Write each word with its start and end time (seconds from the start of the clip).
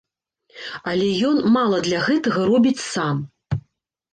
Але 0.91 1.09
ён 1.29 1.37
мала 1.57 1.81
для 1.89 1.99
гэтага 2.07 2.41
робіць 2.51 2.85
сам. 2.93 3.17